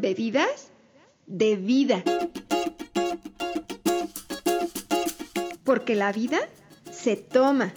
[0.00, 0.70] bebidas
[1.26, 2.02] de vida.
[5.64, 6.38] Porque la vida
[6.90, 7.72] se toma.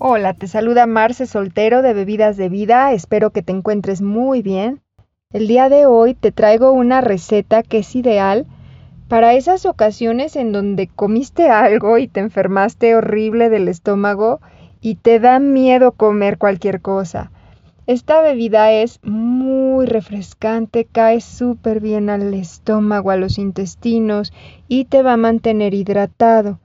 [0.00, 4.80] Hola, te saluda Marce Soltero de Bebidas de Vida, espero que te encuentres muy bien.
[5.32, 8.46] El día de hoy te traigo una receta que es ideal
[9.08, 14.40] para esas ocasiones en donde comiste algo y te enfermaste horrible del estómago
[14.80, 17.32] y te da miedo comer cualquier cosa.
[17.86, 24.34] Esta bebida es muy refrescante, cae súper bien al estómago, a los intestinos
[24.68, 26.60] y te va a mantener hidratado.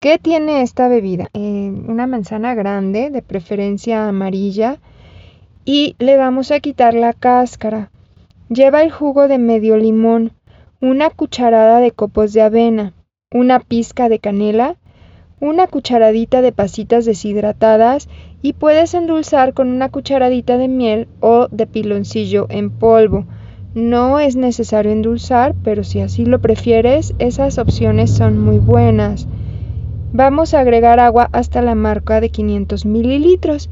[0.00, 1.28] ¿Qué tiene esta bebida?
[1.34, 4.80] Eh, una manzana grande, de preferencia amarilla,
[5.64, 7.90] y le vamos a quitar la cáscara.
[8.48, 10.32] Lleva el jugo de medio limón,
[10.80, 12.92] una cucharada de copos de avena,
[13.32, 14.76] una pizca de canela,
[15.40, 18.08] una cucharadita de pasitas deshidratadas
[18.42, 23.24] y puedes endulzar con una cucharadita de miel o de piloncillo en polvo.
[23.74, 29.26] No es necesario endulzar, pero si así lo prefieres, esas opciones son muy buenas.
[30.12, 33.68] Vamos a agregar agua hasta la marca de 500 mililitros.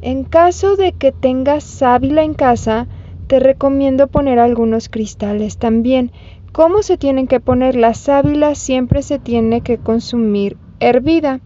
[0.00, 2.86] En caso de que tengas sábila en casa,
[3.26, 6.12] te recomiendo poner algunos cristales también.
[6.58, 7.76] ¿Cómo se tienen que poner?
[7.76, 11.38] La sábila siempre se tiene que consumir hervida.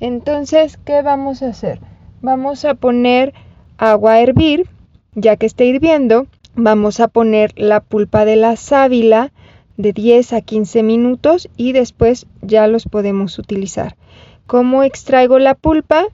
[0.00, 1.80] Entonces, ¿qué vamos a hacer?
[2.22, 3.34] Vamos a poner
[3.76, 4.66] agua a hervir,
[5.14, 9.34] ya que esté hirviendo, vamos a poner la pulpa de la sábila
[9.76, 13.96] de 10 a 15 minutos y después ya los podemos utilizar.
[14.46, 16.06] ¿Cómo extraigo la pulpa?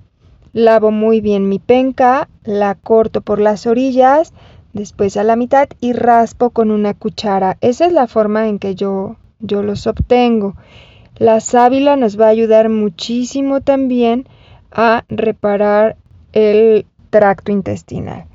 [0.53, 4.35] Lavo muy bien mi penca, la corto por las orillas,
[4.75, 7.57] después a la mitad y raspo con una cuchara.
[7.63, 10.55] Esa es la forma en que yo, yo los obtengo.
[11.17, 14.27] La sábila nos va a ayudar muchísimo también
[14.71, 15.97] a reparar
[16.33, 18.27] el tracto intestinal.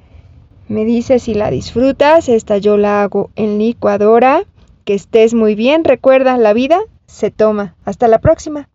[0.69, 4.43] Me dice si la disfrutas, esta yo la hago en licuadora
[4.85, 5.83] que estés muy bien.
[5.83, 7.75] Recuerda, la vida se toma.
[7.85, 8.69] Hasta la próxima.